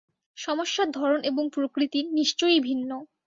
সমস্যার 0.37 0.87
ধরন 0.91 1.19
এবং 1.23 1.43
প্রকৃতি 1.55 1.99
নিশ্চয়ই 2.11 2.59
ভিন্ন। 2.61 2.89